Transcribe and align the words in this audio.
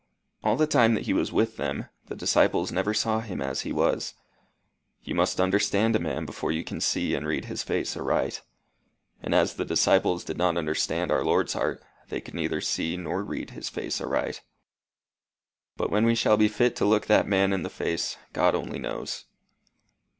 All 0.43 0.55
the 0.55 0.65
time 0.65 0.95
that 0.95 1.05
he 1.05 1.13
was 1.13 1.31
with 1.31 1.57
them, 1.57 1.85
the 2.07 2.15
disciples 2.15 2.71
never 2.71 2.91
saw 2.91 3.19
him 3.19 3.39
as 3.39 3.61
he 3.61 3.71
was. 3.71 4.15
You 5.03 5.13
must 5.13 5.39
understand 5.39 5.95
a 5.95 5.99
man 5.99 6.25
before 6.25 6.51
you 6.51 6.63
can 6.63 6.81
see 6.81 7.13
and 7.13 7.27
read 7.27 7.45
his 7.45 7.61
face 7.61 7.95
aright; 7.95 8.41
and 9.21 9.35
as 9.35 9.53
the 9.57 9.63
disciples 9.63 10.23
did 10.23 10.39
not 10.39 10.57
understand 10.57 11.11
our 11.11 11.23
Lord's 11.23 11.53
heart, 11.53 11.83
they 12.09 12.19
could 12.19 12.33
neither 12.33 12.61
see 12.61 12.97
nor 12.97 13.23
read 13.23 13.51
his 13.51 13.69
face 13.69 14.01
aright. 14.01 14.41
But 15.77 15.91
when 15.91 16.07
we 16.07 16.15
shall 16.15 16.35
be 16.35 16.47
fit 16.47 16.75
to 16.77 16.85
look 16.85 17.05
that 17.05 17.27
man 17.27 17.53
in 17.53 17.61
the 17.61 17.69
face, 17.69 18.17
God 18.33 18.55
only 18.55 18.79
knows." 18.79 19.25